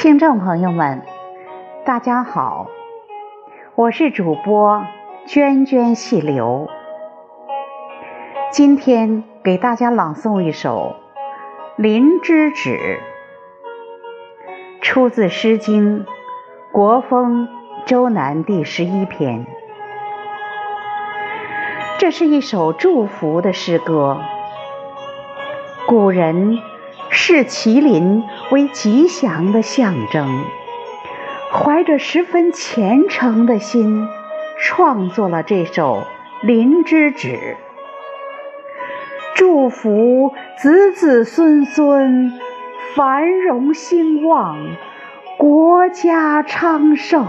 [0.00, 1.02] 听众朋友们，
[1.84, 2.66] 大家好，
[3.78, 4.84] 我是主播
[5.28, 6.68] 涓涓细流。
[8.50, 10.96] 今天给大家朗诵一首
[11.80, 12.98] 《林之止》，
[14.82, 16.00] 出自《诗经·
[16.72, 17.46] 国风·
[17.86, 19.46] 周南》第十一篇。
[22.00, 24.20] 这是一首祝福的诗歌，
[25.86, 26.58] 古人。
[27.10, 30.44] 视麒麟为吉祥的象征，
[31.50, 34.06] 怀着十分虔诚的心，
[34.58, 36.02] 创作了这首
[36.46, 37.28] 《林之止》，
[39.34, 42.32] 祝福子子孙孙
[42.94, 44.58] 繁荣兴旺，
[45.38, 47.24] 国家昌盛。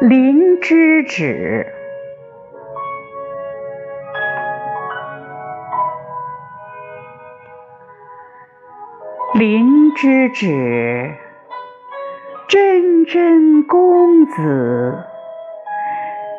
[0.08, 1.66] 《林之止》
[9.36, 11.10] 林之止，
[12.46, 15.04] 真真公子，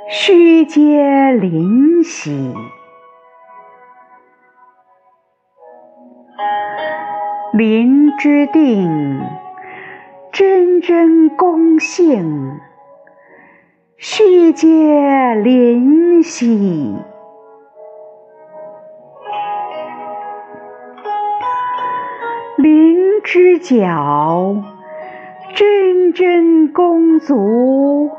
[0.09, 2.55] 须嗟灵犀。
[7.51, 9.19] 林之定，
[10.31, 12.61] 真真公性，
[13.97, 16.95] 须嗟灵兮。
[23.25, 24.55] 之脚，
[25.55, 28.11] 真真公足，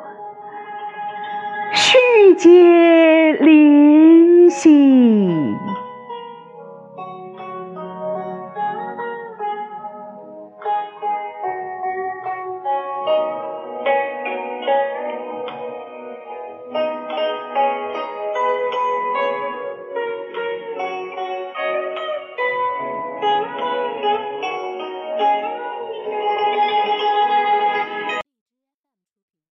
[1.72, 5.54] 须接灵犀。